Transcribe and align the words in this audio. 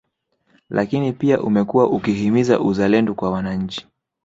Lakini 0.69 1.13
pia 1.13 1.41
umekuwa 1.41 1.89
ukihimiza 1.89 2.59
uzalendo 2.59 3.13
kwa 3.13 3.31
wananchi 3.31 3.87